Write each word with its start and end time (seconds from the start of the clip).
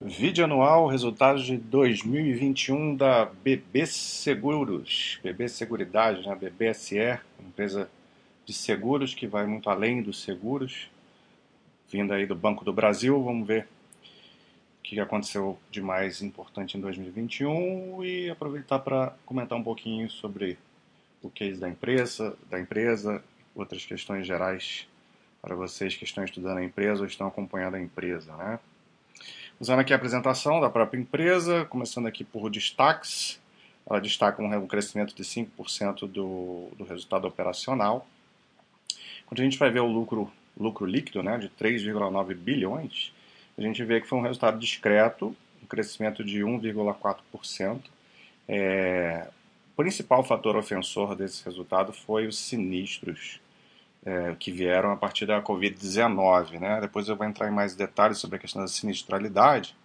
Vídeo 0.00 0.44
anual, 0.44 0.86
resultados 0.86 1.44
de 1.44 1.56
2021 1.56 2.94
da 2.94 3.24
BB 3.24 3.84
Seguros, 3.84 5.18
BB 5.24 5.48
Seguridade, 5.48 6.24
né? 6.24 6.36
BBSE, 6.36 7.18
empresa 7.40 7.90
de 8.46 8.52
seguros 8.52 9.12
que 9.12 9.26
vai 9.26 9.44
muito 9.44 9.68
além 9.68 10.00
dos 10.00 10.22
seguros, 10.22 10.88
vindo 11.90 12.14
aí 12.14 12.26
do 12.26 12.36
Banco 12.36 12.64
do 12.64 12.72
Brasil. 12.72 13.20
Vamos 13.20 13.44
ver 13.44 13.66
o 14.78 14.82
que 14.84 15.00
aconteceu 15.00 15.58
de 15.68 15.82
mais 15.82 16.22
importante 16.22 16.78
em 16.78 16.80
2021 16.80 18.04
e 18.04 18.30
aproveitar 18.30 18.78
para 18.78 19.16
comentar 19.26 19.58
um 19.58 19.64
pouquinho 19.64 20.08
sobre 20.08 20.56
o 21.20 21.28
case 21.28 21.58
da 21.58 21.68
empresa, 21.68 22.38
da 22.48 22.60
empresa, 22.60 23.20
outras 23.52 23.84
questões 23.84 24.28
gerais 24.28 24.86
para 25.42 25.56
vocês 25.56 25.96
que 25.96 26.04
estão 26.04 26.22
estudando 26.22 26.58
a 26.58 26.64
empresa 26.64 27.00
ou 27.00 27.06
estão 27.06 27.26
acompanhando 27.26 27.74
a 27.74 27.80
empresa, 27.80 28.36
né? 28.36 28.60
Usando 29.60 29.80
aqui 29.80 29.92
a 29.92 29.96
apresentação 29.96 30.60
da 30.60 30.70
própria 30.70 31.00
empresa, 31.00 31.64
começando 31.64 32.06
aqui 32.06 32.22
por 32.22 32.48
destaques. 32.48 33.40
Ela 33.90 34.00
destaca 34.00 34.40
um 34.40 34.66
crescimento 34.68 35.16
de 35.16 35.24
5% 35.24 36.06
do, 36.06 36.68
do 36.76 36.84
resultado 36.84 37.26
operacional. 37.26 38.06
Quando 39.26 39.40
a 39.40 39.42
gente 39.42 39.58
vai 39.58 39.68
ver 39.68 39.80
o 39.80 39.86
lucro, 39.86 40.30
lucro 40.56 40.86
líquido 40.86 41.24
né, 41.24 41.38
de 41.38 41.48
3,9 41.48 42.34
bilhões, 42.36 43.12
a 43.56 43.60
gente 43.60 43.82
vê 43.82 44.00
que 44.00 44.06
foi 44.06 44.18
um 44.18 44.22
resultado 44.22 44.60
discreto, 44.60 45.34
um 45.60 45.66
crescimento 45.66 46.22
de 46.22 46.38
1,4%. 46.40 47.80
É, 48.46 49.26
o 49.72 49.76
principal 49.76 50.22
fator 50.22 50.56
ofensor 50.56 51.16
desse 51.16 51.44
resultado 51.44 51.92
foi 51.92 52.28
os 52.28 52.38
sinistros 52.38 53.40
é, 54.04 54.34
que 54.38 54.50
vieram 54.50 54.90
a 54.90 54.96
partir 54.96 55.26
da 55.26 55.42
Covid-19. 55.42 56.58
Né? 56.58 56.80
Depois 56.80 57.08
eu 57.08 57.16
vou 57.16 57.26
entrar 57.26 57.48
em 57.48 57.54
mais 57.54 57.74
detalhes 57.74 58.18
sobre 58.18 58.36
a 58.36 58.38
questão 58.38 58.62
da 58.62 58.68
sinistralidade. 58.68 59.76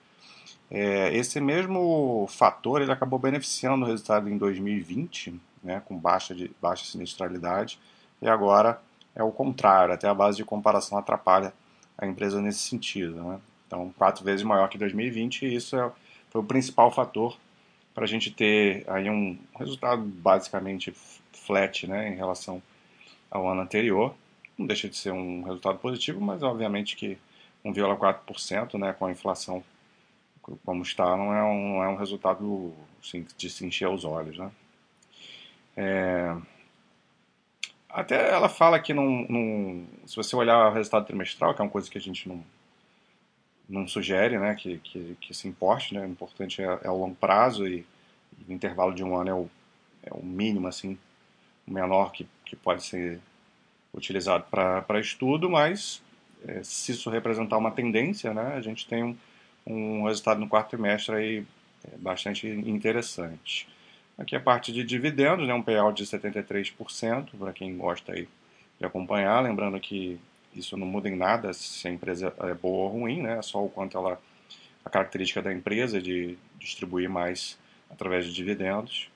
É, 0.71 1.15
esse 1.15 1.39
mesmo 1.39 2.25
fator 2.29 2.81
ele 2.81 2.91
acabou 2.91 3.19
beneficiando 3.19 3.85
o 3.85 3.87
resultado 3.87 4.29
em 4.29 4.37
2020, 4.37 5.39
né, 5.63 5.81
com 5.85 5.95
baixa, 5.95 6.33
de, 6.33 6.49
baixa 6.61 6.85
sinistralidade, 6.85 7.79
e 8.21 8.27
agora 8.27 8.81
é 9.15 9.21
o 9.21 9.31
contrário, 9.31 9.93
até 9.93 10.07
a 10.07 10.13
base 10.13 10.37
de 10.37 10.45
comparação 10.45 10.97
atrapalha 10.97 11.53
a 11.97 12.07
empresa 12.07 12.41
nesse 12.41 12.59
sentido. 12.59 13.21
Né? 13.21 13.39
Então, 13.67 13.93
quatro 13.97 14.23
vezes 14.23 14.43
maior 14.43 14.67
que 14.67 14.77
2020, 14.77 15.45
e 15.45 15.55
isso 15.55 15.75
é, 15.75 15.91
foi 16.31 16.41
o 16.41 16.43
principal 16.43 16.91
fator 16.91 17.37
para 17.93 18.05
a 18.05 18.07
gente 18.07 18.31
ter 18.31 18.83
aí 18.89 19.09
um 19.09 19.37
resultado 19.55 20.01
basicamente 20.01 20.91
flat 21.31 21.85
né, 21.85 22.09
em 22.09 22.15
relação 22.15 22.61
ao 23.33 23.49
ano 23.49 23.61
anterior. 23.61 24.13
Não 24.57 24.67
deixa 24.67 24.87
de 24.87 24.95
ser 24.95 25.11
um 25.11 25.41
resultado 25.43 25.79
positivo, 25.79 26.21
mas 26.21 26.43
obviamente 26.43 26.95
que 26.95 27.17
1,4% 27.65 28.77
né, 28.77 28.93
com 28.93 29.07
a 29.07 29.11
inflação 29.11 29.63
como 30.65 30.83
está 30.83 31.15
não 31.15 31.33
é 31.33 31.41
um, 31.43 31.69
não 31.69 31.83
é 31.83 31.87
um 31.87 31.95
resultado 31.95 32.73
assim, 33.01 33.25
de 33.37 33.49
se 33.49 33.65
encher 33.65 33.87
os 33.87 34.05
olhos. 34.05 34.37
Né? 34.37 34.51
É... 35.77 36.35
Até 37.89 38.31
ela 38.31 38.49
fala 38.49 38.79
que 38.79 38.93
num, 38.93 39.25
num, 39.29 39.87
se 40.05 40.15
você 40.15 40.35
olhar 40.35 40.69
o 40.69 40.73
resultado 40.73 41.05
trimestral, 41.05 41.53
que 41.55 41.61
é 41.61 41.65
uma 41.65 41.71
coisa 41.71 41.89
que 41.89 41.97
a 41.97 42.01
gente 42.01 42.27
não, 42.27 42.43
não 43.69 43.87
sugere 43.87 44.37
né, 44.37 44.55
que, 44.55 44.79
que, 44.79 45.17
que 45.21 45.33
se 45.33 45.47
importe, 45.47 45.93
né? 45.93 46.01
o 46.01 46.09
importante 46.09 46.61
é, 46.61 46.79
é 46.83 46.89
o 46.89 46.97
longo 46.97 47.15
prazo 47.15 47.67
e, 47.67 47.85
e, 48.39 48.51
o 48.51 48.53
intervalo 48.53 48.93
de 48.93 49.03
um 49.03 49.15
ano 49.15 49.29
é 49.29 49.33
o, 49.33 49.49
é 50.03 50.09
o 50.11 50.23
mínimo, 50.23 50.67
assim, 50.67 50.97
o 51.67 51.71
menor 51.71 52.11
que, 52.11 52.27
que 52.53 52.63
pode 52.63 52.83
ser 52.83 53.19
utilizado 53.93 54.45
para 54.49 54.99
estudo, 54.99 55.49
mas 55.49 56.01
é, 56.47 56.61
se 56.63 56.91
isso 56.91 57.09
representar 57.09 57.57
uma 57.57 57.71
tendência, 57.71 58.33
né, 58.33 58.53
a 58.55 58.61
gente 58.61 58.87
tem 58.87 59.03
um, 59.03 59.17
um 59.65 60.03
resultado 60.05 60.39
no 60.39 60.47
quarto 60.47 60.69
trimestre 60.69 61.15
aí 61.15 61.45
é, 61.85 61.97
bastante 61.97 62.47
interessante. 62.47 63.67
Aqui 64.17 64.35
a 64.35 64.39
parte 64.39 64.71
de 64.71 64.83
dividendos, 64.83 65.47
né, 65.47 65.53
um 65.53 65.61
payout 65.61 66.01
de 66.01 66.09
73%, 66.09 67.29
para 67.37 67.53
quem 67.53 67.75
gosta 67.77 68.13
aí 68.13 68.27
de 68.79 68.85
acompanhar, 68.85 69.41
lembrando 69.41 69.79
que 69.79 70.19
isso 70.53 70.77
não 70.77 70.85
muda 70.85 71.09
em 71.09 71.15
nada 71.15 71.51
se 71.53 71.87
a 71.87 71.91
empresa 71.91 72.33
é 72.41 72.53
boa 72.53 72.85
ou 72.85 72.99
ruim, 72.99 73.21
né, 73.21 73.39
é 73.39 73.41
só 73.41 73.63
o 73.63 73.69
quanto 73.69 73.97
ela 73.97 74.19
a 74.85 74.89
característica 74.89 75.41
da 75.41 75.53
empresa 75.53 76.01
de 76.01 76.37
distribuir 76.59 77.09
mais 77.09 77.57
através 77.89 78.25
de 78.25 78.33
dividendos. 78.33 79.09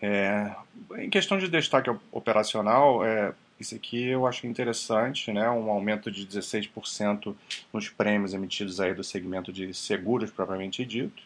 É, 0.00 0.54
em 0.98 1.10
questão 1.10 1.38
de 1.38 1.48
destaque 1.48 1.90
operacional, 2.12 3.04
é, 3.04 3.34
isso 3.58 3.74
aqui 3.74 4.04
eu 4.04 4.26
acho 4.26 4.46
interessante, 4.46 5.32
né? 5.32 5.50
um 5.50 5.70
aumento 5.70 6.10
de 6.10 6.26
16% 6.26 7.34
nos 7.72 7.88
prêmios 7.88 8.32
emitidos 8.32 8.80
aí 8.80 8.94
do 8.94 9.02
segmento 9.02 9.52
de 9.52 9.74
seguros 9.74 10.30
propriamente 10.30 10.84
dito. 10.84 11.22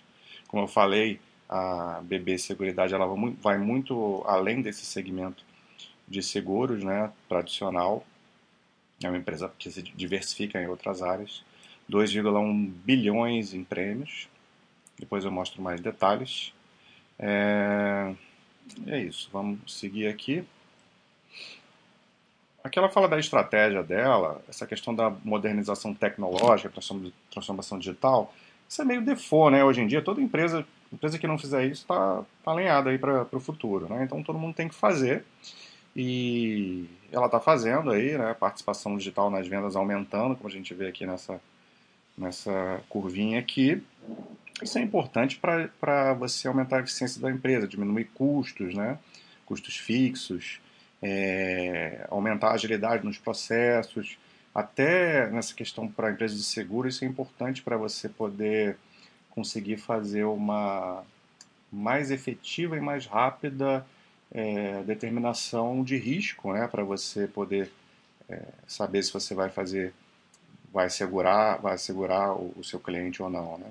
Como 0.49 0.62
eu 0.62 0.69
falei, 0.69 1.21
a 1.49 2.00
BB 2.03 2.38
Seguridade 2.38 2.94
ela 2.94 3.06
vai 3.41 3.59
muito 3.59 4.22
além 4.27 4.62
desse 4.62 4.87
segmento 4.87 5.44
de 6.09 6.22
seguros 6.22 6.83
né? 6.83 7.12
tradicional. 7.28 8.04
É 9.03 9.09
uma 9.09 9.19
empresa 9.19 9.53
que 9.59 9.71
se 9.71 9.83
diversifica 9.83 10.60
em 10.60 10.66
outras 10.66 11.03
áreas. 11.03 11.44
2,1 11.91 12.71
bilhões 12.84 13.53
em 13.53 13.62
prêmios. 13.62 14.28
Depois 14.99 15.25
eu 15.25 15.31
mostro 15.31 15.60
mais 15.60 15.81
detalhes. 15.81 16.54
É, 17.19 18.15
é 18.86 19.00
isso, 19.00 19.28
vamos 19.32 19.60
seguir 19.66 20.06
aqui. 20.06 20.44
Aqui 22.62 22.78
ela 22.78 22.88
fala 22.88 23.08
da 23.08 23.18
estratégia 23.18 23.82
dela, 23.82 24.40
essa 24.48 24.66
questão 24.66 24.94
da 24.94 25.10
modernização 25.24 25.92
tecnológica, 25.92 26.72
transformação 27.30 27.78
digital. 27.78 28.32
Isso 28.68 28.80
é 28.80 28.84
meio 28.84 29.04
default, 29.04 29.52
né? 29.52 29.64
Hoje 29.64 29.80
em 29.80 29.86
dia, 29.86 30.00
toda 30.00 30.20
empresa, 30.20 30.64
empresa 30.92 31.18
que 31.18 31.26
não 31.26 31.36
fizer 31.36 31.66
isso 31.66 31.82
está 31.82 32.22
tá 32.44 32.52
alinhada 32.52 32.90
aí 32.90 32.98
para 32.98 33.26
o 33.32 33.40
futuro, 33.40 33.88
né? 33.88 34.04
Então 34.04 34.22
todo 34.22 34.38
mundo 34.38 34.54
tem 34.54 34.68
que 34.68 34.74
fazer. 34.74 35.24
E 35.94 36.86
ela 37.10 37.26
está 37.26 37.38
fazendo 37.40 37.90
aí, 37.90 38.16
né? 38.16 38.32
Participação 38.32 38.96
digital 38.96 39.28
nas 39.28 39.46
vendas 39.46 39.74
aumentando, 39.76 40.36
como 40.36 40.48
a 40.48 40.52
gente 40.52 40.72
vê 40.72 40.86
aqui 40.86 41.04
nessa, 41.04 41.40
nessa 42.16 42.80
curvinha 42.88 43.40
aqui. 43.40 43.82
Isso 44.62 44.78
é 44.78 44.82
importante 44.82 45.38
para 45.38 46.14
você 46.14 46.48
aumentar 46.48 46.78
a 46.78 46.80
eficiência 46.80 47.20
da 47.20 47.30
empresa, 47.30 47.66
diminuir 47.66 48.04
custos, 48.14 48.74
né? 48.74 48.98
Custos 49.44 49.76
fixos 49.76 50.60
é, 51.02 52.06
aumentar 52.08 52.50
a 52.50 52.54
agilidade 52.54 53.04
nos 53.04 53.18
processos, 53.18 54.16
até 54.54 55.28
nessa 55.30 55.52
questão 55.52 55.88
para 55.88 56.08
a 56.08 56.12
empresa 56.12 56.36
de 56.36 56.44
seguro, 56.44 56.88
isso 56.88 57.04
é 57.04 57.08
importante 57.08 57.62
para 57.62 57.76
você 57.76 58.08
poder 58.08 58.76
conseguir 59.30 59.78
fazer 59.78 60.24
uma 60.24 61.02
mais 61.72 62.10
efetiva 62.10 62.76
e 62.76 62.80
mais 62.80 63.06
rápida 63.06 63.84
é, 64.30 64.82
determinação 64.84 65.82
de 65.82 65.96
risco, 65.96 66.52
né, 66.52 66.68
para 66.68 66.84
você 66.84 67.26
poder 67.26 67.70
é, 68.28 68.42
saber 68.66 69.02
se 69.02 69.12
você 69.12 69.34
vai 69.34 69.48
fazer, 69.48 69.92
vai 70.72 70.88
segurar, 70.88 71.56
vai 71.56 71.78
segurar 71.78 72.32
o, 72.32 72.52
o, 72.58 72.62
seu 72.64 72.78
cliente 72.78 73.22
ou 73.22 73.30
não, 73.30 73.58
né. 73.58 73.70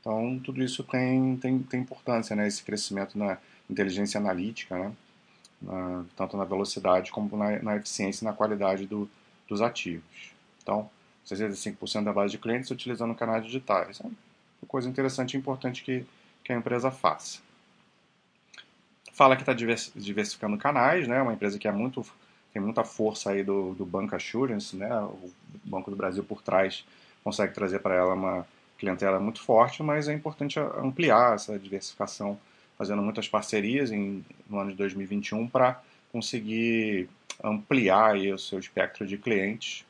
Então 0.00 0.40
tudo 0.44 0.62
isso 0.62 0.82
tem, 0.84 1.36
tem, 1.36 1.58
tem 1.60 1.80
importância, 1.80 2.34
né, 2.36 2.46
esse 2.46 2.62
crescimento 2.62 3.18
na 3.18 3.38
inteligência 3.68 4.18
analítica, 4.18 4.78
né 4.78 4.92
na, 5.60 6.04
tanto 6.16 6.36
na 6.36 6.44
velocidade 6.44 7.10
como 7.10 7.36
na, 7.36 7.60
na 7.62 7.76
eficiência 7.76 8.24
e 8.24 8.26
na 8.26 8.32
qualidade 8.32 8.86
do, 8.86 9.08
dos 9.46 9.60
ativos. 9.60 10.32
Então, 10.62 10.88
65% 11.26 12.04
da 12.04 12.12
base 12.12 12.32
de 12.32 12.38
clientes 12.38 12.70
utilizando 12.70 13.14
canais 13.14 13.44
digitais. 13.44 14.00
É 14.00 14.04
uma 14.04 14.12
coisa 14.66 14.88
interessante 14.88 15.34
e 15.34 15.36
importante 15.36 15.82
que, 15.82 16.04
que 16.44 16.52
a 16.52 16.56
empresa 16.56 16.90
faça. 16.90 17.40
Fala 19.12 19.36
que 19.36 19.42
está 19.42 19.52
diversificando 19.52 20.56
canais, 20.56 21.08
né? 21.08 21.20
uma 21.20 21.32
empresa 21.32 21.58
que 21.58 21.66
é 21.66 21.72
muito, 21.72 22.06
tem 22.52 22.62
muita 22.62 22.84
força 22.84 23.30
aí 23.30 23.42
do, 23.42 23.74
do 23.74 23.84
Banco 23.84 24.14
Assurance, 24.14 24.76
né? 24.76 24.88
o 25.00 25.30
Banco 25.64 25.90
do 25.90 25.96
Brasil 25.96 26.22
por 26.22 26.40
trás 26.40 26.84
consegue 27.24 27.52
trazer 27.52 27.80
para 27.80 27.94
ela 27.94 28.14
uma 28.14 28.46
clientela 28.78 29.18
muito 29.18 29.42
forte, 29.42 29.82
mas 29.82 30.08
é 30.08 30.14
importante 30.14 30.58
ampliar 30.58 31.34
essa 31.34 31.58
diversificação 31.58 32.38
fazendo 32.76 33.02
muitas 33.02 33.28
parcerias 33.28 33.90
em, 33.90 34.24
no 34.48 34.58
ano 34.58 34.70
de 34.70 34.76
2021 34.76 35.48
para 35.48 35.82
conseguir 36.12 37.08
ampliar 37.42 38.16
o 38.16 38.38
seu 38.38 38.58
espectro 38.58 39.06
de 39.06 39.18
clientes. 39.18 39.84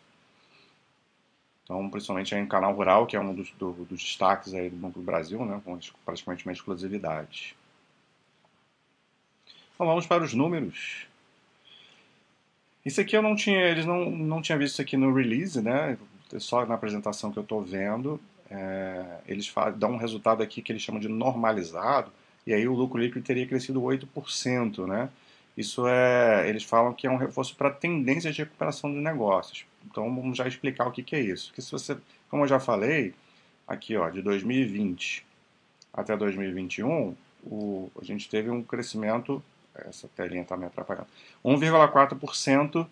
Então, 1.65 1.89
principalmente 1.91 2.35
em 2.35 2.47
canal 2.47 2.75
rural, 2.75 3.07
que 3.07 3.15
é 3.15 3.21
um 3.21 3.35
dos, 3.35 3.51
do, 3.53 3.73
dos 3.73 4.03
destaques 4.03 4.55
aí 4.55 4.71
do 4.71 4.77
Banco 4.77 4.99
do 4.99 5.05
Brasil, 5.05 5.45
né, 5.45 5.61
com 5.63 5.79
praticamente 6.05 6.47
uma 6.47 6.53
exclusividade. 6.53 7.55
Então, 9.75 9.87
vamos 9.87 10.07
para 10.07 10.25
os 10.25 10.33
números. 10.33 11.07
Isso 12.85 13.03
aqui 13.03 13.15
eu 13.15 13.23
não 13.23 13.37
tinha, 13.37 13.61
eles 13.61 13.85
não, 13.85 14.11
não 14.11 14.41
tinha 14.41 14.57
visto 14.57 14.75
isso 14.75 14.83
aqui 14.83 14.97
no 14.97 15.13
release, 15.13 15.61
né? 15.61 15.99
Só 16.39 16.65
na 16.65 16.75
apresentação 16.75 17.31
que 17.31 17.39
eu 17.39 17.43
estou 17.43 17.63
vendo. 17.63 18.19
É, 18.51 19.05
eles 19.27 19.53
dão 19.77 19.93
um 19.93 19.97
resultado 19.97 20.43
aqui 20.43 20.63
que 20.63 20.73
eles 20.73 20.83
chamam 20.83 21.01
de 21.01 21.09
normalizado, 21.09 22.11
e 22.47 22.55
aí 22.55 22.67
o 22.67 22.75
lucro 22.75 23.01
líquido 23.01 23.25
teria 23.25 23.47
crescido 23.47 23.81
8%, 23.81 24.87
né? 24.87 25.11
Isso 25.57 25.87
é, 25.87 26.49
eles 26.49 26.63
falam 26.63 26.95
que 26.95 27.07
é 27.07 27.11
um 27.11 27.17
reforço 27.17 27.55
para 27.57 27.71
tendências 27.71 28.35
de 28.35 28.43
recuperação 28.43 28.93
de 28.93 29.01
negócios. 29.01 29.67
Então 29.85 30.05
vamos 30.15 30.39
já 30.39 30.47
explicar 30.47 30.87
o 30.87 30.93
que, 30.93 31.03
que 31.03 31.17
é 31.17 31.21
isso. 31.21 31.49
Porque 31.49 31.61
se 31.61 31.73
você, 31.73 31.97
como 32.31 32.45
eu 32.45 32.49
já 32.49 32.61
falei, 32.61 33.13
aqui 33.67 33.97
ó, 33.97 34.09
de 34.09 34.23
2020 34.23 35.27
até 35.93 36.17
2021, 36.17 37.17
o, 37.45 37.91
a 38.01 38.05
gente 38.05 38.29
teve 38.29 38.51
um 38.51 38.63
crescimento, 38.63 39.43
essa 39.75 40.09
telinha 40.17 40.43
está 40.43 40.57
me 40.57 40.67
atrapalhando, 40.67 41.09
1,4%, 41.45 42.87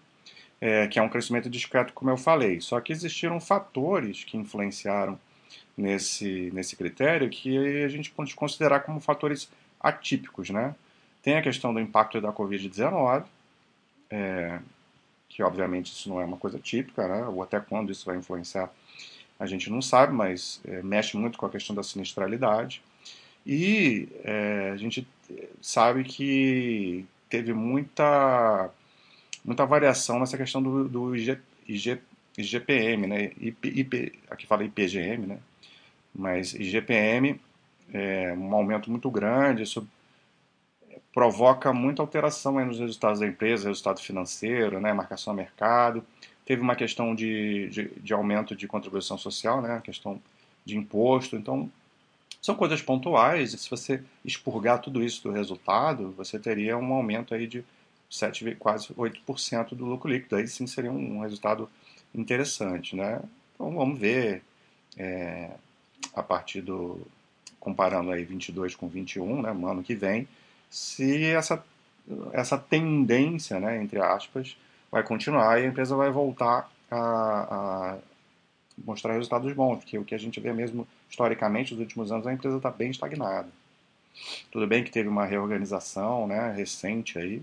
é, 0.60 0.86
que 0.88 0.98
é 0.98 1.02
um 1.02 1.08
crescimento 1.08 1.48
discreto, 1.48 1.92
como 1.92 2.10
eu 2.10 2.16
falei. 2.16 2.60
Só 2.60 2.80
que 2.80 2.92
existiram 2.92 3.38
fatores 3.40 4.24
que 4.24 4.36
influenciaram 4.36 5.18
nesse, 5.76 6.50
nesse 6.52 6.76
critério 6.76 7.28
que 7.28 7.84
a 7.84 7.88
gente 7.88 8.10
pode 8.10 8.34
considerar 8.34 8.80
como 8.80 9.00
fatores 9.00 9.48
atípicos, 9.80 10.50
né? 10.50 10.74
Tem 11.22 11.36
a 11.36 11.42
questão 11.42 11.74
do 11.74 11.80
impacto 11.80 12.20
da 12.20 12.32
Covid-19, 12.32 13.24
é, 14.10 14.60
que 15.28 15.42
obviamente 15.42 15.92
isso 15.92 16.08
não 16.08 16.20
é 16.20 16.24
uma 16.24 16.36
coisa 16.36 16.58
típica, 16.58 17.06
né? 17.08 17.26
ou 17.26 17.42
até 17.42 17.60
quando 17.60 17.90
isso 17.90 18.06
vai 18.06 18.16
influenciar 18.16 18.70
a 19.38 19.46
gente 19.46 19.70
não 19.70 19.82
sabe, 19.82 20.12
mas 20.14 20.60
é, 20.64 20.82
mexe 20.82 21.16
muito 21.16 21.38
com 21.38 21.46
a 21.46 21.50
questão 21.50 21.76
da 21.76 21.82
sinistralidade. 21.82 22.82
E 23.44 24.08
é, 24.24 24.70
a 24.72 24.76
gente 24.76 25.06
sabe 25.60 26.04
que 26.04 27.04
teve 27.28 27.52
muita, 27.52 28.70
muita 29.44 29.66
variação 29.66 30.18
nessa 30.18 30.36
questão 30.36 30.62
do, 30.62 30.88
do 30.88 31.14
IG, 31.14 31.38
IG, 31.68 32.00
IGPM, 32.38 33.06
né? 33.06 33.32
IP, 33.38 33.68
IP, 33.68 34.12
aqui 34.30 34.46
fala 34.46 34.64
IPGM, 34.64 35.26
né? 35.26 35.38
mas 36.14 36.54
IGPM 36.54 37.40
é 37.92 38.32
um 38.32 38.54
aumento 38.54 38.90
muito 38.90 39.10
grande, 39.10 39.62
isso 39.62 39.86
provoca 41.12 41.72
muita 41.72 42.02
alteração 42.02 42.62
nos 42.64 42.78
resultados 42.78 43.20
da 43.20 43.26
empresa, 43.26 43.68
resultado 43.68 44.00
financeiro, 44.00 44.80
né, 44.80 44.92
marcação 44.92 45.32
a 45.32 45.36
mercado. 45.36 46.04
Teve 46.44 46.60
uma 46.60 46.76
questão 46.76 47.14
de, 47.14 47.68
de, 47.70 47.88
de 48.00 48.12
aumento 48.12 48.54
de 48.54 48.68
contribuição 48.68 49.16
social, 49.16 49.62
né, 49.62 49.80
questão 49.82 50.20
de 50.64 50.76
imposto. 50.76 51.36
Então, 51.36 51.70
são 52.42 52.54
coisas 52.54 52.82
pontuais 52.82 53.54
e 53.54 53.58
se 53.58 53.70
você 53.70 54.02
expurgar 54.24 54.80
tudo 54.80 55.02
isso 55.02 55.22
do 55.22 55.30
resultado, 55.30 56.12
você 56.12 56.38
teria 56.38 56.76
um 56.76 56.92
aumento 56.92 57.34
aí 57.34 57.46
de 57.46 57.64
7, 58.10 58.54
quase 58.56 58.92
8% 58.94 59.74
do 59.74 59.86
lucro 59.86 60.10
líquido. 60.10 60.36
Aí 60.36 60.46
sim 60.46 60.66
seria 60.66 60.92
um 60.92 61.20
resultado 61.20 61.68
interessante, 62.20 62.96
né? 62.96 63.20
Então 63.54 63.74
vamos 63.74 63.98
ver 63.98 64.42
é, 64.96 65.50
a 66.14 66.22
partir 66.22 66.60
do 66.60 67.00
comparando 67.66 68.12
aí 68.12 68.24
22 68.24 68.76
com 68.76 68.88
21, 68.88 69.42
né, 69.42 69.52
no 69.52 69.66
ano 69.66 69.82
que 69.82 69.94
vem, 69.94 70.28
se 70.70 71.24
essa, 71.24 71.64
essa 72.32 72.56
tendência, 72.56 73.58
né, 73.58 73.82
entre 73.82 74.00
aspas, 74.00 74.56
vai 74.88 75.02
continuar 75.02 75.60
e 75.60 75.64
a 75.64 75.68
empresa 75.68 75.96
vai 75.96 76.08
voltar 76.10 76.70
a, 76.88 76.96
a 76.96 77.98
mostrar 78.78 79.14
resultados 79.14 79.52
bons, 79.52 79.78
porque 79.78 79.98
o 79.98 80.04
que 80.04 80.14
a 80.14 80.18
gente 80.18 80.38
vê 80.38 80.52
mesmo 80.52 80.86
historicamente 81.10 81.72
nos 81.72 81.80
últimos 81.80 82.12
anos, 82.12 82.26
a 82.28 82.32
empresa 82.32 82.56
está 82.56 82.70
bem 82.70 82.90
estagnada. 82.90 83.48
Tudo 84.52 84.66
bem 84.68 84.84
que 84.84 84.90
teve 84.92 85.08
uma 85.08 85.26
reorganização 85.26 86.26
né, 86.28 86.52
recente 86.52 87.18
aí, 87.18 87.42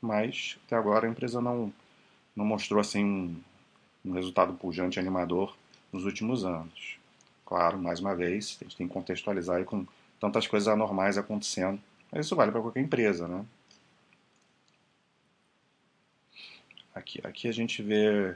mas 0.00 0.58
até 0.66 0.76
agora 0.76 1.06
a 1.06 1.10
empresa 1.10 1.42
não, 1.42 1.70
não 2.34 2.46
mostrou 2.46 2.80
assim 2.80 3.36
um, 4.08 4.12
resultado 4.12 4.52
pujante 4.54 4.98
animador 4.98 5.54
nos 5.92 6.04
últimos 6.04 6.44
anos. 6.44 6.96
Claro, 7.44 7.78
mais 7.78 8.00
uma 8.00 8.14
vez, 8.14 8.58
a 8.60 8.64
gente 8.64 8.76
tem 8.76 8.86
que 8.86 8.92
contextualizar 8.92 9.64
com 9.64 9.86
tantas 10.20 10.46
coisas 10.46 10.68
anormais 10.68 11.16
acontecendo 11.16 11.80
mas 12.10 12.26
isso 12.26 12.36
vale 12.36 12.50
para 12.50 12.60
qualquer 12.60 12.80
empresa, 12.80 13.28
né? 13.28 13.44
Aqui, 16.94 17.20
aqui 17.22 17.48
a 17.48 17.52
gente 17.52 17.82
vê 17.82 18.34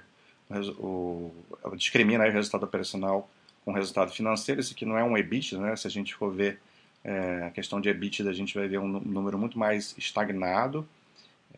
o, 0.79 1.33
o 1.65 1.77
discrimina 1.77 2.27
o 2.27 2.31
resultado 2.31 2.65
operacional 2.65 3.29
com 3.65 3.73
o 3.73 3.75
resultado 3.75 4.13
financeiro. 4.13 4.61
Esse 4.61 4.73
aqui 4.73 4.85
não 4.85 4.97
é 4.97 5.03
um 5.03 5.17
EBIT, 5.17 5.57
né? 5.57 5.75
Se 5.75 5.87
a 5.87 5.91
gente 5.91 6.15
for 6.15 6.33
ver 6.33 6.61
é, 7.03 7.45
a 7.47 7.51
questão 7.51 7.81
de 7.81 7.89
EBITDA, 7.89 8.31
a 8.31 8.35
gente 8.35 8.55
vai 8.55 8.69
ver 8.69 8.79
um 8.79 8.87
número 8.87 9.39
muito 9.39 9.59
mais 9.59 9.95
estagnado. 9.97 10.87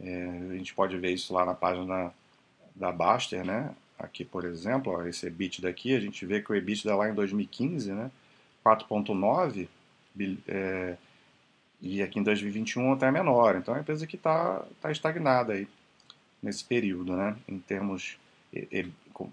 É, 0.01 0.49
a 0.51 0.57
gente 0.57 0.73
pode 0.73 0.97
ver 0.97 1.13
isso 1.13 1.35
lá 1.35 1.45
na 1.45 1.55
página 1.55 2.13
da 2.75 2.91
Baster, 2.91 3.45
né? 3.45 3.75
Aqui, 3.99 4.25
por 4.25 4.45
exemplo, 4.45 4.93
ó, 4.93 5.07
esse 5.07 5.27
EBIT 5.27 5.63
daqui, 5.63 5.95
a 5.95 6.01
gente 6.01 6.27
vê 6.27 6.41
que 6.41 6.51
o 6.51 6.55
EBITDA 6.55 6.97
lá 6.97 7.09
em 7.09 7.15
2015, 7.15 7.93
né? 7.93 8.11
4.9 8.65 9.69
é, 10.49 10.97
e 11.81 12.03
aqui 12.03 12.19
em 12.19 12.23
2021 12.23 12.93
até 12.93 13.11
menor. 13.11 13.57
Então 13.57 13.75
é 13.75 13.79
uma 13.79 13.83
empresa 13.83 14.07
que 14.07 14.17
está 14.17 14.65
tá 14.81 14.91
estagnada 14.91 15.53
aí 15.53 15.69
nesse 16.43 16.65
período, 16.65 17.15
né? 17.17 17.37
Em 17.49 17.59
termos, 17.59 18.19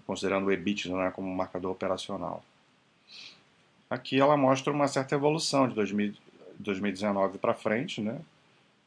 considerando 0.06 0.46
o 0.46 0.52
EBITDA 0.52 0.96
né, 0.96 1.10
como 1.10 1.34
marcador 1.34 1.72
operacional. 1.72 2.44
Aqui 3.88 4.18
ela 4.18 4.36
mostra 4.36 4.72
uma 4.72 4.88
certa 4.88 5.14
evolução 5.14 5.68
de 5.68 5.74
2019 5.74 7.38
para 7.38 7.54
frente, 7.54 8.00
né? 8.00 8.20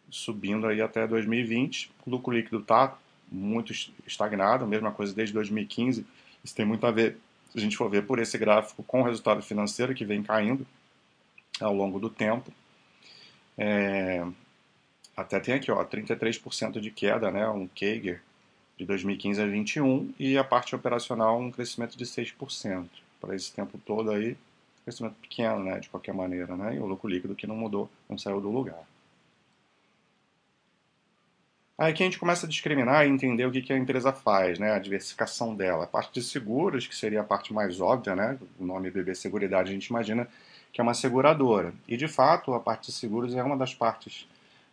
Subindo 0.10 0.68
aí 0.68 0.81
até 0.81 1.07
2020. 1.07 1.92
O 2.06 2.10
lucro 2.10 2.33
líquido 2.33 2.60
está 2.60 2.98
muito 3.31 3.74
estagnado, 4.06 4.68
mesma 4.68 4.92
coisa 4.92 5.13
desde 5.13 5.33
2015. 5.33 6.06
Isso 6.44 6.56
tem 6.56 6.66
muito 6.66 6.86
a 6.86 6.92
ver, 6.92 7.18
se 7.51 7.57
a 7.57 7.62
gente 7.62 7.77
for 7.77 7.89
ver 7.89 8.06
por 8.06 8.19
esse 8.19 8.38
gráfico, 8.38 8.83
com 8.83 9.01
o 9.01 9.04
resultado 9.04 9.42
financeiro 9.42 9.94
que 9.94 10.06
vem 10.06 10.24
caindo 10.24 10.66
ao 11.60 11.74
longo 11.74 12.00
do 12.00 12.10
tempo. 12.10 12.51
É, 13.57 14.25
até 15.16 15.39
tem 15.39 15.56
aqui, 15.56 15.72
ó, 15.72 15.83
33% 15.83 16.80
de 16.80 16.92
queda, 16.92 17.31
né, 17.31 17.48
um 17.48 17.68
CAGR 17.68 18.22
de 18.77 18.86
2015 18.86 19.42
a 19.42 19.45
21 19.45 20.13
e 20.19 20.38
a 20.38 20.44
parte 20.44 20.75
operacional 20.75 21.39
um 21.39 21.50
crescimento 21.50 21.98
de 21.98 22.06
6%. 22.06 22.89
Para 23.22 23.36
esse 23.36 23.51
tempo 23.54 23.80
todo 23.86 24.12
aí, 24.12 24.38
crescimento 24.83 25.16
pequeno, 25.22 25.63
né, 25.63 25.80
de 25.80 25.89
qualquer 25.89 26.13
maneira, 26.13 26.56
né, 26.56 26.75
e 26.75 26.80
o 26.80 26.86
lucro 26.86 27.10
líquido 27.10 27.36
que 27.36 27.48
não 27.48 27.56
mudou, 27.56 27.89
não 28.10 28.18
saiu 28.18 28.42
do 28.42 28.51
lugar. 28.51 28.83
Aí 31.77 31.92
que 31.92 32.01
a 32.01 32.06
gente 32.06 32.18
começa 32.18 32.45
a 32.45 32.50
discriminar 32.50 33.06
e 33.06 33.10
entender 33.10 33.45
o 33.45 33.51
que, 33.51 33.62
que 33.62 33.74
a 33.74 33.77
empresa 33.77 34.13
faz, 34.13 34.57
né, 34.57 34.72
a 34.72 34.80
diversificação 34.80 35.54
dela. 35.54 35.83
A 35.83 35.88
parte 35.88 36.13
de 36.13 36.24
seguros, 36.24 36.88
que 36.88 36.95
seria 36.95 37.19
a 37.19 37.24
parte 37.24 37.54
mais 37.54 37.81
óbvia, 37.81 38.16
né, 38.16 38.38
o 38.57 38.66
nome 38.66 38.89
BB 38.89 39.13
Seguridade 39.13 39.69
a 39.69 39.74
gente 39.74 39.88
imagina 39.88 40.27
que 40.72 40.80
é 40.80 40.83
uma 40.83 40.94
seguradora. 40.94 41.74
E 41.88 41.98
de 41.98 42.07
fato, 42.07 42.54
a 42.54 42.60
parte 42.60 42.88
de 42.88 42.94
seguros 42.94 43.36
é 43.36 43.44
uma 43.44 43.57
das 43.57 43.74
partes 43.74 44.25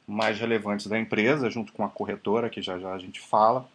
mais 0.07 0.39
relevantes 0.39 0.87
da 0.87 0.99
empresa, 0.99 1.51
junto 1.51 1.73
com 1.73 1.85
a 1.85 1.89
corretora, 1.89 2.49
que 2.49 2.63
já 2.63 2.79
já 2.79 2.93
a 2.93 2.99
gente 2.99 3.21
fala. 3.21 3.69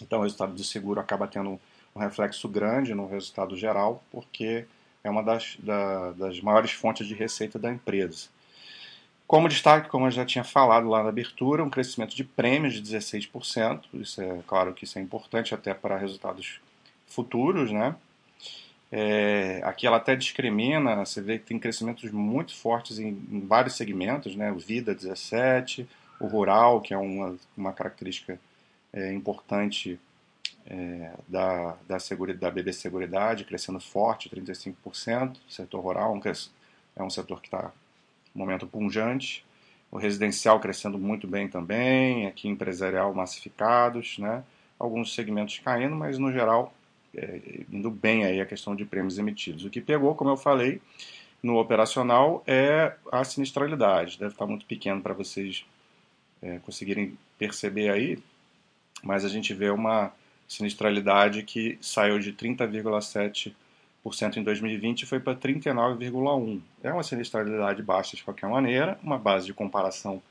Então, 0.00 0.20
o 0.20 0.22
resultado 0.22 0.54
de 0.54 0.64
seguro 0.64 1.00
acaba 1.00 1.26
tendo 1.26 1.60
um 1.94 2.00
reflexo 2.00 2.48
grande 2.48 2.94
no 2.94 3.06
resultado 3.06 3.56
geral, 3.56 4.02
porque 4.10 4.66
é 5.04 5.10
uma 5.10 5.22
das, 5.22 5.56
da, 5.58 6.12
das 6.12 6.40
maiores 6.40 6.72
fontes 6.72 7.06
de 7.06 7.14
receita 7.14 7.58
da 7.58 7.70
empresa. 7.70 8.28
Como 9.32 9.48
destaque, 9.48 9.88
como 9.88 10.08
eu 10.08 10.10
já 10.10 10.26
tinha 10.26 10.44
falado 10.44 10.90
lá 10.90 11.02
na 11.02 11.08
abertura, 11.08 11.64
um 11.64 11.70
crescimento 11.70 12.14
de 12.14 12.22
prêmios 12.22 12.74
de 12.74 12.82
16%. 12.82 13.84
Isso 13.94 14.20
é 14.20 14.42
claro 14.46 14.74
que 14.74 14.84
isso 14.84 14.98
é 14.98 15.00
importante 15.00 15.54
até 15.54 15.72
para 15.72 15.96
resultados 15.96 16.60
futuros, 17.06 17.72
né? 17.72 17.96
É, 18.90 19.62
aqui 19.64 19.86
ela 19.86 19.96
até 19.96 20.14
discrimina, 20.14 20.96
você 20.96 21.22
vê 21.22 21.38
que 21.38 21.46
tem 21.46 21.58
crescimentos 21.58 22.10
muito 22.10 22.54
fortes 22.54 22.98
em, 22.98 23.08
em 23.30 23.46
vários 23.46 23.74
segmentos, 23.74 24.36
né? 24.36 24.52
o 24.52 24.58
Vida 24.58 24.94
17, 24.94 25.88
o 26.20 26.26
Rural, 26.26 26.82
que 26.82 26.92
é 26.92 26.98
uma, 26.98 27.34
uma 27.56 27.72
característica 27.72 28.38
é, 28.92 29.14
importante 29.14 29.98
é, 30.66 31.10
da, 31.26 31.74
da, 31.88 31.96
da 32.38 32.50
BB 32.50 32.70
Seguridade, 32.74 33.44
crescendo 33.44 33.80
forte, 33.80 34.28
35%. 34.28 35.38
O 35.48 35.50
setor 35.50 35.80
rural 35.80 36.20
é 36.94 37.02
um 37.02 37.08
setor 37.08 37.40
que 37.40 37.46
está 37.46 37.72
momento 38.34 38.66
punjante. 38.66 39.44
O 39.90 39.98
residencial 39.98 40.58
crescendo 40.58 40.98
muito 40.98 41.26
bem 41.26 41.48
também, 41.48 42.26
aqui 42.26 42.48
empresarial 42.48 43.12
massificados, 43.14 44.18
né? 44.18 44.42
alguns 44.78 45.14
segmentos 45.14 45.58
caindo, 45.58 45.94
mas 45.94 46.18
no 46.18 46.32
geral 46.32 46.74
é, 47.14 47.40
indo 47.70 47.90
bem 47.90 48.24
aí 48.24 48.40
a 48.40 48.46
questão 48.46 48.74
de 48.74 48.84
prêmios 48.84 49.18
emitidos. 49.18 49.64
O 49.64 49.70
que 49.70 49.80
pegou, 49.80 50.14
como 50.14 50.30
eu 50.30 50.36
falei, 50.36 50.80
no 51.42 51.58
operacional 51.58 52.42
é 52.46 52.94
a 53.10 53.22
sinistralidade. 53.24 54.18
Deve 54.18 54.32
estar 54.32 54.46
muito 54.46 54.66
pequeno 54.66 55.00
para 55.00 55.12
vocês 55.12 55.64
é, 56.40 56.58
conseguirem 56.60 57.16
perceber 57.38 57.90
aí, 57.90 58.18
mas 59.02 59.24
a 59.24 59.28
gente 59.28 59.52
vê 59.54 59.70
uma 59.70 60.12
sinistralidade 60.48 61.42
que 61.42 61.78
saiu 61.80 62.18
de 62.18 62.32
30,7% 62.32 63.54
em 64.36 64.42
2020 64.42 65.02
e 65.02 65.06
foi 65.06 65.20
para 65.20 65.36
39,1%. 65.36 66.60
É 66.82 66.92
uma 66.92 67.02
sinistralidade 67.02 67.82
baixa 67.82 68.16
de 68.16 68.24
qualquer 68.24 68.48
maneira, 68.48 68.98
uma 69.02 69.18
base 69.18 69.46
de 69.46 69.54
comparação 69.54 70.22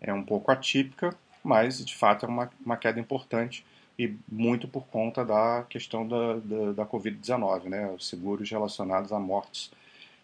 é 0.00 0.12
um 0.12 0.22
pouco 0.22 0.50
atípica, 0.50 1.16
mas 1.42 1.84
de 1.84 1.94
fato 1.94 2.26
é 2.26 2.28
uma, 2.28 2.50
uma 2.64 2.76
queda 2.76 3.00
importante 3.00 3.64
e 3.98 4.14
muito 4.28 4.68
por 4.68 4.86
conta 4.86 5.24
da 5.24 5.64
questão 5.68 6.06
da, 6.06 6.34
da, 6.34 6.72
da 6.72 6.86
Covid-19, 6.86 7.64
né? 7.64 7.90
Os 7.90 8.08
seguros 8.08 8.50
relacionados 8.50 9.12
a 9.12 9.18
mortes 9.18 9.70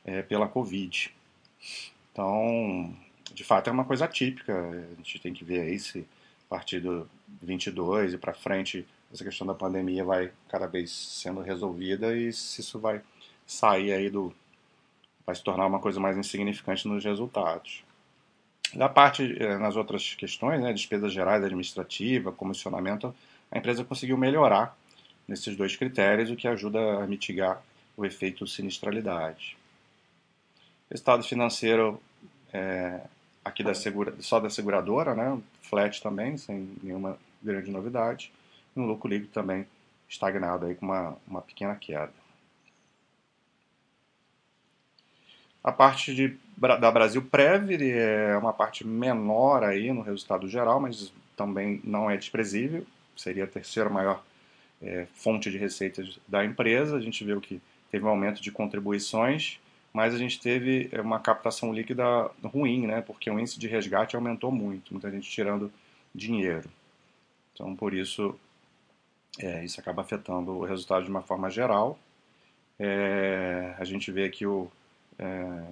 é, 0.05 0.23
pela 0.23 0.49
Covid. 0.49 1.13
Então, 2.13 2.95
de 3.33 3.45
fato, 3.45 3.71
é 3.71 3.73
uma 3.73 3.85
coisa 3.85 4.05
atípica. 4.05 4.53
A 4.53 4.97
gente 4.97 5.19
tem 5.21 5.33
que 5.33 5.45
ver 5.45 5.61
aí 5.61 5.79
se 5.79 6.01
a 6.01 6.49
partir 6.51 6.81
do 6.81 7.09
22 7.41 8.15
e 8.15 8.19
para 8.19 8.35
frente 8.35 8.87
essa 9.13 9.25
questão 9.25 9.47
da 9.47 9.55
pandemia 9.55 10.05
vai 10.05 10.33
cada 10.49 10.67
vez 10.67 10.91
sendo 10.91 11.41
resolvida 11.41 12.17
e 12.17 12.33
se 12.33 12.61
isso 12.61 12.79
vai 12.79 13.01
sair 13.47 13.93
aí 13.93 14.09
do. 14.09 14.33
vai 15.27 15.35
se 15.35 15.43
tornar 15.43 15.67
uma 15.67 15.81
coisa 15.81 15.99
mais 15.99 16.17
insignificante 16.17 16.87
nos 16.87 17.05
resultados. 17.05 17.85
Da 18.75 18.89
parte, 18.89 19.37
eh, 19.43 19.59
nas 19.59 19.75
outras 19.75 20.15
questões, 20.15 20.61
né, 20.61 20.73
despesas 20.73 21.13
gerais 21.13 21.43
administrativa, 21.43 22.31
comissionamento, 22.31 23.13
a 23.51 23.59
empresa 23.59 23.85
conseguiu 23.85 24.17
melhorar 24.17 24.77
nesses 25.27 25.57
dois 25.57 25.75
critérios, 25.77 26.31
o 26.31 26.37
que 26.37 26.47
ajuda 26.47 27.03
a 27.03 27.07
mitigar 27.07 27.61
o 27.97 28.05
efeito 28.05 28.47
sinistralidade. 28.47 29.57
Estado 30.91 31.25
financeiro 31.25 32.01
é, 32.53 33.01
aqui 33.45 33.63
da 33.63 33.75
segura, 33.75 34.15
só 34.21 34.39
da 34.39 34.51
seguradora, 34.51 35.15
né, 35.15 35.41
flat 35.63 36.01
também, 36.01 36.37
sem 36.37 36.71
nenhuma 36.83 37.19
grande 37.43 37.71
novidade. 37.71 38.33
E 38.77 38.81
um 38.81 38.87
lucro 38.87 39.09
líquido 39.09 39.33
também 39.33 39.67
estagnado 40.09 40.67
aí 40.67 40.75
com 40.75 40.87
uma, 40.87 41.17
uma 41.27 41.43
pequena 41.43 41.75
queda. 41.77 42.13
A 45.63 45.71
parte 45.71 46.15
de, 46.15 46.39
da 46.57 46.91
Brasil 46.91 47.23
Prev 47.23 47.71
é 47.83 48.37
uma 48.37 48.53
parte 48.53 48.87
menor 48.87 49.63
aí 49.63 49.93
no 49.93 50.01
resultado 50.01 50.49
geral, 50.49 50.81
mas 50.81 51.13
também 51.37 51.81
não 51.85 52.11
é 52.11 52.17
desprezível. 52.17 52.87
Seria 53.15 53.45
a 53.45 53.47
terceira 53.47 53.91
maior 53.91 54.25
é, 54.83 55.07
fonte 55.15 55.51
de 55.51 55.59
receitas 55.59 56.19
da 56.27 56.45
empresa. 56.45 56.97
A 56.97 57.01
gente 57.01 57.23
viu 57.25 57.41
que 57.41 57.61
teve 57.91 58.05
um 58.05 58.09
aumento 58.09 58.41
de 58.41 58.51
contribuições, 58.51 59.61
mas 59.93 60.15
a 60.15 60.19
gente 60.19 60.41
teve 60.41 60.89
é, 60.93 61.01
uma 61.01 61.21
captação 61.21 61.73
líquida 61.73 62.31
ruim, 62.43 62.87
né? 62.87 63.03
Porque 63.03 63.31
o 63.31 63.39
índice 63.39 63.59
de 63.59 63.69
resgate 63.69 64.17
aumentou 64.17 64.51
muito, 64.51 64.93
muita 64.93 65.11
gente 65.11 65.31
tirando 65.31 65.71
dinheiro. 66.15 66.71
Então, 67.53 67.77
por 67.77 67.93
isso, 67.93 68.39
é, 69.39 69.65
isso 69.65 69.81
acaba 69.81 70.03
afetando 70.03 70.53
o 70.53 70.65
resultado 70.65 71.05
de 71.05 71.11
uma 71.11 71.23
forma 71.23 71.51
geral. 71.51 71.99
É, 72.79 73.75
a 73.79 73.85
gente 73.85 74.11
vê 74.11 74.25
aqui 74.25 74.47
o 74.47 74.71
é, 75.19 75.65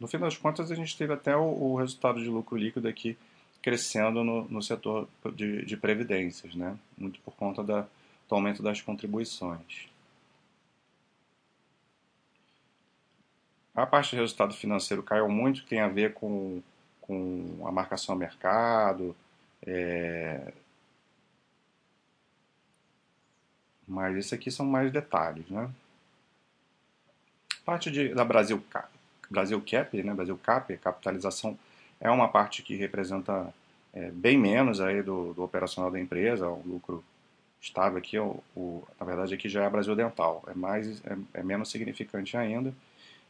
no 0.00 0.06
fim 0.06 0.18
das 0.18 0.36
contas, 0.36 0.70
a 0.70 0.74
gente 0.74 0.96
teve 0.96 1.12
até 1.12 1.36
o, 1.36 1.42
o 1.42 1.76
resultado 1.76 2.22
de 2.22 2.28
lucro 2.28 2.56
líquido 2.56 2.88
aqui 2.88 3.16
crescendo 3.62 4.22
no, 4.22 4.44
no 4.44 4.62
setor 4.62 5.08
de, 5.34 5.64
de, 5.64 5.76
previdências, 5.76 6.54
né? 6.54 6.76
muito 6.98 7.18
por 7.20 7.34
conta 7.34 7.62
da, 7.62 7.82
do 8.28 8.34
aumento 8.34 8.62
das 8.62 8.80
contribuições. 8.80 9.88
A 13.74 13.86
parte 13.86 14.10
de 14.10 14.16
resultado 14.16 14.54
financeiro 14.54 15.02
caiu 15.02 15.28
muito, 15.28 15.62
que 15.62 15.68
tem 15.68 15.80
a 15.80 15.88
ver 15.88 16.14
com, 16.14 16.62
com 17.00 17.64
a 17.66 17.72
marcação 17.72 18.14
ao 18.14 18.18
mercado, 18.18 19.16
é... 19.66 20.52
mas 23.86 24.16
isso 24.16 24.34
aqui 24.34 24.50
são 24.50 24.66
mais 24.66 24.92
detalhes. 24.92 25.48
Né? 25.48 25.70
Parte 27.64 27.90
de, 27.90 28.14
da 28.14 28.24
Brasil, 28.24 28.62
Brasil 29.30 29.60
Cap, 29.60 30.02
né, 30.02 30.14
Brasil 30.14 30.38
Cap, 30.38 30.76
capitalização, 30.78 31.58
é 32.00 32.10
uma 32.10 32.28
parte 32.28 32.62
que 32.62 32.76
representa 32.76 33.52
é, 33.92 34.10
bem 34.10 34.36
menos 34.36 34.80
aí 34.80 35.02
do, 35.02 35.32
do, 35.32 35.42
operacional 35.42 35.90
da 35.90 36.00
empresa, 36.00 36.48
o 36.48 36.62
lucro 36.66 37.04
estável 37.60 37.98
aqui, 37.98 38.18
o, 38.18 38.42
o, 38.54 38.86
na 39.00 39.06
verdade 39.06 39.34
aqui 39.34 39.48
já 39.48 39.64
é 39.64 39.70
Brasil 39.70 39.94
Dental, 39.96 40.42
é, 40.48 40.54
mais, 40.54 41.02
é, 41.06 41.16
é, 41.34 41.42
menos 41.42 41.70
significante 41.70 42.36
ainda, 42.36 42.74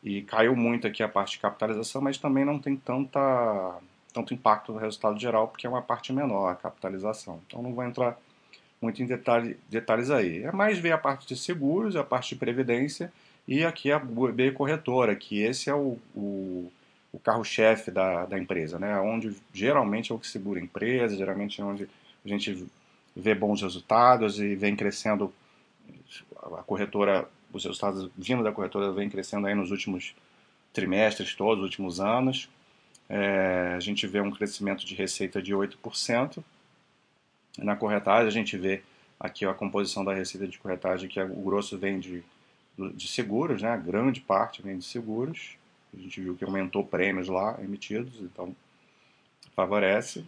e 0.02 0.22
caiu 0.22 0.56
muito 0.56 0.86
aqui 0.86 1.02
a 1.02 1.08
parte 1.08 1.32
de 1.32 1.38
capitalização, 1.38 2.02
mas 2.02 2.18
também 2.18 2.44
não 2.44 2.58
tem 2.58 2.76
tanta, 2.76 3.78
tanto 4.12 4.34
impacto 4.34 4.72
no 4.72 4.78
resultado 4.78 5.18
geral, 5.18 5.48
porque 5.48 5.66
é 5.66 5.70
uma 5.70 5.82
parte 5.82 6.12
menor 6.12 6.48
a 6.50 6.56
capitalização, 6.56 7.40
então 7.46 7.62
não 7.62 7.72
vou 7.72 7.84
entrar 7.84 8.18
muito 8.84 9.02
em 9.02 9.06
detalhe, 9.06 9.56
detalhes 9.68 10.10
aí. 10.10 10.44
É 10.44 10.52
mais 10.52 10.78
ver 10.78 10.92
a 10.92 10.98
parte 10.98 11.26
de 11.26 11.36
seguros, 11.36 11.96
a 11.96 12.04
parte 12.04 12.30
de 12.30 12.36
previdência, 12.36 13.12
e 13.48 13.64
aqui 13.64 13.90
a 13.90 13.98
B 13.98 14.52
Corretora, 14.52 15.16
que 15.16 15.42
esse 15.42 15.68
é 15.68 15.74
o, 15.74 15.98
o, 16.14 16.70
o 17.12 17.18
carro-chefe 17.18 17.90
da, 17.90 18.26
da 18.26 18.38
empresa, 18.38 18.78
né? 18.78 18.98
onde 19.00 19.34
geralmente 19.52 20.12
é 20.12 20.14
o 20.14 20.18
que 20.18 20.26
segura 20.26 20.60
a 20.60 20.62
empresa, 20.62 21.16
geralmente 21.16 21.60
é 21.60 21.64
onde 21.64 21.88
a 22.24 22.28
gente 22.28 22.66
vê 23.16 23.34
bons 23.34 23.62
resultados 23.62 24.38
e 24.38 24.54
vem 24.54 24.76
crescendo 24.76 25.32
a 26.42 26.62
corretora, 26.62 27.28
os 27.52 27.64
resultados 27.64 28.10
vindo 28.16 28.42
da 28.42 28.52
corretora 28.52 28.92
vem 28.92 29.08
crescendo 29.08 29.46
aí 29.46 29.54
nos 29.54 29.70
últimos 29.70 30.14
trimestres 30.72 31.34
todos, 31.34 31.58
os 31.58 31.64
últimos 31.64 32.00
anos. 32.00 32.48
É, 33.08 33.74
a 33.76 33.80
gente 33.80 34.06
vê 34.06 34.20
um 34.20 34.30
crescimento 34.30 34.84
de 34.84 34.94
receita 34.94 35.40
de 35.40 35.54
8%. 35.54 36.42
Na 37.58 37.76
corretagem 37.76 38.28
a 38.28 38.30
gente 38.30 38.56
vê 38.56 38.82
aqui 39.18 39.44
a 39.44 39.54
composição 39.54 40.04
da 40.04 40.12
receita 40.12 40.46
de 40.46 40.58
corretagem, 40.58 41.08
que 41.08 41.20
é, 41.20 41.24
o 41.24 41.42
grosso 41.42 41.78
vem 41.78 41.98
de 41.98 42.24
de 42.76 43.08
seguros, 43.08 43.62
né? 43.62 43.76
grande 43.84 44.20
parte 44.20 44.62
vem 44.62 44.78
de 44.78 44.84
seguros. 44.84 45.56
A 45.96 46.00
gente 46.00 46.20
viu 46.20 46.34
que 46.34 46.44
aumentou 46.44 46.84
prêmios 46.84 47.28
lá 47.28 47.56
emitidos, 47.62 48.20
então 48.20 48.54
favorece 49.54 50.24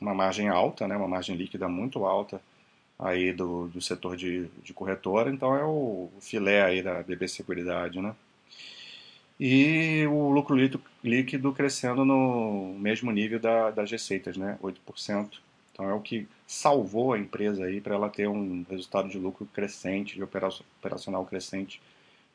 uma 0.00 0.14
margem 0.14 0.48
alta, 0.48 0.86
né? 0.86 0.96
uma 0.96 1.08
margem 1.08 1.36
líquida 1.36 1.68
muito 1.68 2.04
alta 2.04 2.40
aí 2.98 3.32
do, 3.32 3.68
do 3.68 3.80
setor 3.80 4.16
de, 4.16 4.46
de 4.62 4.72
corretora, 4.72 5.30
então 5.30 5.56
é 5.56 5.64
o, 5.64 6.10
o 6.16 6.18
filé 6.20 6.62
aí 6.62 6.82
da 6.82 7.02
BB 7.02 7.26
Seguridade, 7.26 8.00
né? 8.00 8.14
E 9.40 10.06
o 10.08 10.30
lucro 10.30 10.56
líquido 11.02 11.52
crescendo 11.52 12.04
no 12.04 12.76
mesmo 12.78 13.10
nível 13.10 13.40
da, 13.40 13.72
das 13.72 13.90
receitas, 13.90 14.36
né? 14.36 14.56
8%. 14.62 15.40
Então 15.72 15.90
é 15.90 15.92
o 15.92 16.00
que 16.00 16.28
salvou 16.46 17.12
a 17.12 17.18
empresa 17.18 17.64
aí 17.64 17.80
para 17.80 17.94
ela 17.94 18.08
ter 18.08 18.28
um 18.28 18.64
resultado 18.68 19.08
de 19.08 19.18
lucro 19.18 19.46
crescente, 19.46 20.14
de 20.14 20.22
operacional 20.22 21.24
crescente 21.24 21.80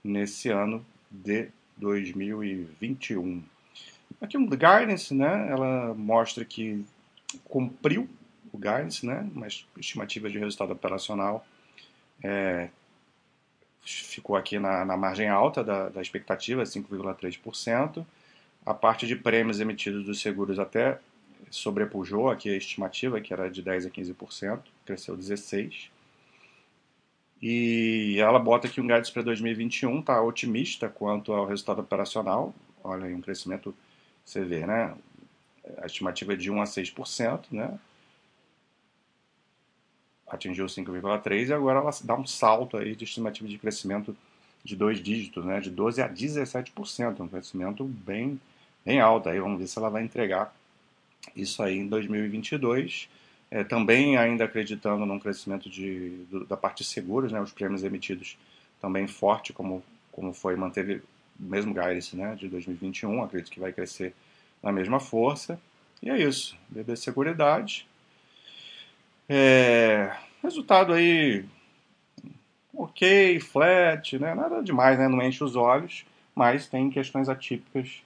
nesse 0.03 0.49
ano 0.49 0.85
de 1.09 1.49
2021. 1.77 3.43
Aqui 4.21 4.37
um 4.37 4.47
guidance, 4.47 5.13
né? 5.13 5.49
Ela 5.49 5.93
mostra 5.93 6.43
que 6.43 6.83
cumpriu 7.45 8.09
o 8.51 8.57
guidance, 8.57 9.05
né? 9.05 9.29
Uma 9.33 9.47
estimativa 9.47 10.29
de 10.29 10.39
resultado 10.39 10.73
operacional 10.73 11.45
é, 12.23 12.69
ficou 13.81 14.35
aqui 14.35 14.59
na, 14.59 14.83
na 14.83 14.97
margem 14.97 15.29
alta 15.29 15.63
da, 15.63 15.89
da 15.89 16.01
expectativa, 16.01 16.63
5,3%. 16.63 18.05
A 18.65 18.73
parte 18.73 19.07
de 19.07 19.15
prêmios 19.15 19.59
emitidos 19.59 20.05
dos 20.05 20.21
seguros 20.21 20.59
até 20.59 20.99
sobrepujou 21.49 22.29
aqui 22.29 22.49
a 22.49 22.57
estimativa, 22.57 23.19
que 23.21 23.33
era 23.33 23.49
de 23.49 23.63
10% 23.63 23.87
a 23.87 23.89
15%, 23.89 24.61
cresceu 24.85 25.17
16%. 25.17 25.89
E 27.41 28.17
ela 28.19 28.37
bota 28.37 28.67
aqui 28.67 28.81
um 28.81 28.87
guidance 28.87 29.11
para 29.11 29.21
2021, 29.21 30.01
está 30.01 30.21
otimista 30.21 30.89
quanto 30.89 31.31
ao 31.31 31.45
resultado 31.45 31.79
operacional. 31.79 32.53
Olha 32.83 33.05
aí, 33.05 33.13
um 33.13 33.21
crescimento, 33.21 33.73
você 34.25 34.43
vê, 34.43 34.65
né? 34.65 34.93
A 35.77 35.85
estimativa 35.85 36.33
é 36.33 36.35
de 36.35 36.51
1 36.51 36.61
a 36.61 36.65
6%, 36.65 37.45
né? 37.51 37.79
Atingiu 40.27 40.65
5,3% 40.65 41.47
e 41.47 41.53
agora 41.53 41.79
ela 41.79 41.91
dá 42.03 42.15
um 42.15 42.27
salto 42.27 42.77
aí 42.77 42.95
de 42.95 43.05
estimativa 43.05 43.47
de 43.47 43.57
crescimento 43.57 44.15
de 44.63 44.75
dois 44.75 45.01
dígitos, 45.01 45.45
né? 45.45 45.61
De 45.61 45.71
12% 45.71 46.03
a 46.03 46.09
17%, 46.09 47.21
um 47.21 47.27
crescimento 47.27 47.85
bem, 47.85 48.39
bem 48.85 48.99
alto. 48.99 49.29
Aí 49.29 49.39
vamos 49.39 49.59
ver 49.59 49.67
se 49.67 49.79
ela 49.79 49.89
vai 49.89 50.03
entregar 50.03 50.53
isso 51.35 51.61
aí 51.61 51.77
em 51.77 51.87
2022. 51.87 53.09
É, 53.51 53.63
também 53.63 54.15
ainda 54.15 54.45
acreditando 54.45 55.05
num 55.05 55.17
crescimento 55.17 55.69
de, 55.69 56.09
do, 56.29 56.45
da 56.45 56.55
parte 56.55 56.83
de 56.83 56.89
seguros, 56.89 57.31
né, 57.31 57.41
os 57.41 57.51
prêmios 57.51 57.83
emitidos 57.83 58.37
também 58.79 59.07
forte, 59.07 59.51
como, 59.51 59.83
como 60.11 60.33
foi, 60.33 60.55
manteve 60.55 61.01
o 61.39 61.43
mesmo 61.43 61.73
guidance 61.73 62.15
né, 62.15 62.35
de 62.35 62.47
2021, 62.47 63.23
acredito 63.23 63.51
que 63.51 63.59
vai 63.59 63.73
crescer 63.73 64.13
na 64.61 64.71
mesma 64.71 64.99
força. 64.99 65.59
E 66.01 66.09
é 66.09 66.17
isso, 66.17 66.55
BB 66.69 66.95
Seguridade. 66.95 67.87
É, 69.27 70.15
resultado 70.43 70.93
aí 70.93 71.43
ok, 72.73 73.39
flat, 73.41 74.17
né, 74.17 74.33
nada 74.33 74.61
demais, 74.63 74.97
né, 74.97 75.07
não 75.07 75.21
enche 75.21 75.43
os 75.43 75.55
olhos, 75.55 76.05
mas 76.33 76.67
tem 76.67 76.89
questões 76.89 77.27
atípicas 77.27 78.01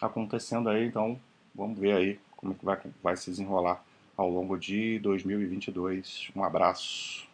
acontecendo 0.00 0.68
aí, 0.68 0.86
então 0.86 1.18
vamos 1.54 1.78
ver 1.78 1.96
aí 1.96 2.20
como 2.40 2.52
é 2.52 2.56
que 2.56 2.64
vai, 2.64 2.80
vai 3.02 3.16
se 3.16 3.30
desenrolar 3.30 3.84
ao 4.16 4.28
longo 4.28 4.56
de 4.56 4.98
2022. 5.00 6.30
Um 6.34 6.42
abraço. 6.42 7.29